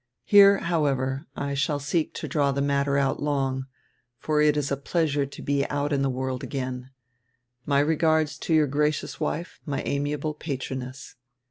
[0.25, 3.67] Here, however, I shall seek to draw die matter out long,
[4.17, 6.89] for it is a pleasure to be out in die world again.
[7.67, 11.17] My regards, to your gracious wife, my amiable patroness."